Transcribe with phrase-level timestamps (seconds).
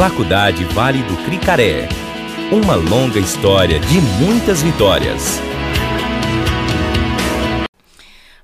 [0.00, 1.86] Faculdade Vale do Cricaré.
[2.50, 5.38] Uma longa história de muitas vitórias.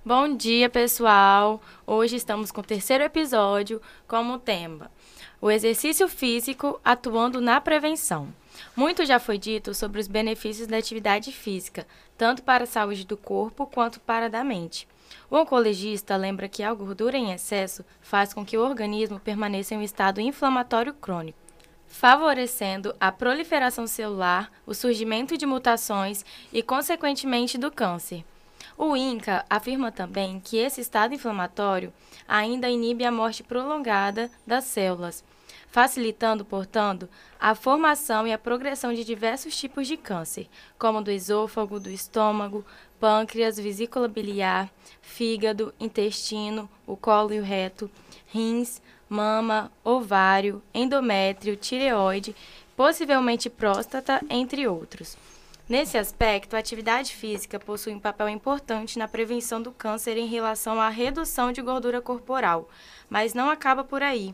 [0.04, 1.62] Bom dia, pessoal!
[1.86, 4.90] Hoje estamos com o terceiro episódio como tema:
[5.40, 8.28] o exercício físico atuando na prevenção.
[8.76, 11.86] Muito já foi dito sobre os benefícios da atividade física,
[12.18, 14.86] tanto para a saúde do corpo quanto para a da mente.
[15.30, 19.78] O oncologista lembra que a gordura em excesso faz com que o organismo permaneça em
[19.78, 21.45] um estado inflamatório crônico
[21.86, 28.24] favorecendo a proliferação celular, o surgimento de mutações e, consequentemente, do câncer.
[28.76, 31.92] O INCA afirma também que esse estado inflamatório
[32.28, 35.24] ainda inibe a morte prolongada das células,
[35.70, 37.08] facilitando, portanto,
[37.40, 42.64] a formação e a progressão de diversos tipos de câncer, como do esôfago, do estômago,
[43.00, 47.90] pâncreas, vesícula biliar, fígado, intestino, o colo e o reto,
[48.26, 52.34] rins, mama, ovário, endométrio, tireoide,
[52.76, 55.16] possivelmente próstata, entre outros.
[55.68, 60.80] Nesse aspecto, a atividade física possui um papel importante na prevenção do câncer em relação
[60.80, 62.68] à redução de gordura corporal,
[63.10, 64.32] mas não acaba por aí.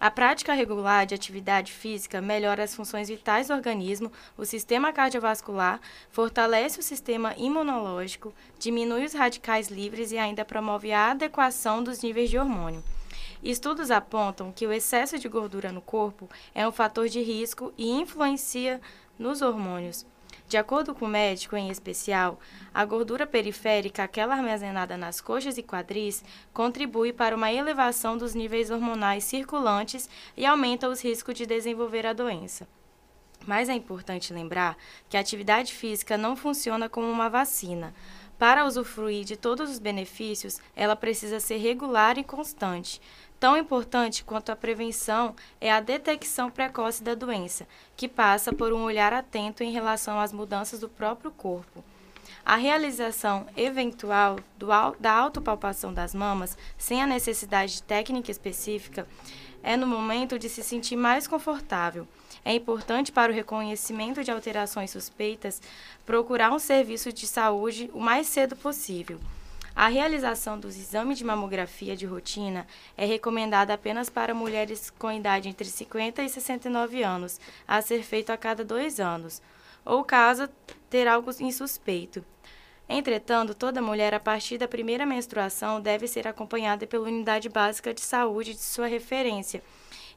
[0.00, 5.78] A prática regular de atividade física melhora as funções vitais do organismo, o sistema cardiovascular,
[6.10, 12.30] fortalece o sistema imunológico, diminui os radicais livres e ainda promove a adequação dos níveis
[12.30, 12.82] de hormônio.
[13.42, 17.90] Estudos apontam que o excesso de gordura no corpo é um fator de risco e
[17.90, 18.80] influencia
[19.18, 20.06] nos hormônios.
[20.46, 22.38] De acordo com o médico, em especial,
[22.74, 28.70] a gordura periférica, aquela armazenada nas coxas e quadris, contribui para uma elevação dos níveis
[28.70, 32.68] hormonais circulantes e aumenta os riscos de desenvolver a doença.
[33.46, 34.76] Mas é importante lembrar
[35.08, 37.94] que a atividade física não funciona como uma vacina.
[38.40, 42.98] Para usufruir de todos os benefícios, ela precisa ser regular e constante.
[43.38, 48.82] Tão importante quanto a prevenção é a detecção precoce da doença, que passa por um
[48.82, 51.84] olhar atento em relação às mudanças do próprio corpo.
[52.44, 59.06] A realização eventual do, da autopalpação das mamas, sem a necessidade de técnica específica,
[59.62, 62.08] é no momento de se sentir mais confortável.
[62.44, 65.60] É importante para o reconhecimento de alterações suspeitas
[66.06, 69.20] procurar um serviço de saúde o mais cedo possível.
[69.74, 72.66] A realização dos exames de mamografia de rotina
[72.96, 78.30] é recomendada apenas para mulheres com idade entre 50 e 69 anos, a ser feito
[78.30, 79.40] a cada dois anos,
[79.84, 80.48] ou caso
[80.88, 82.24] ter algo insuspeito.
[82.88, 88.00] Entretanto, toda mulher a partir da primeira menstruação deve ser acompanhada pela unidade básica de
[88.00, 89.62] saúde de sua referência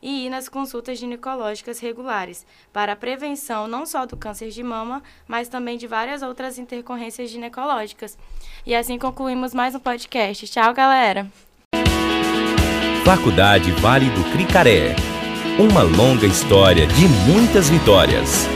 [0.04, 5.02] e ir nas consultas ginecológicas regulares, para a prevenção não só do câncer de mama,
[5.26, 8.18] mas também de várias outras intercorrências ginecológicas.
[8.66, 10.46] E assim concluímos mais um podcast.
[10.50, 11.32] Tchau, galera!
[13.06, 14.96] Faculdade Vale do Cricaré.
[15.58, 18.48] Uma longa história de muitas vitórias.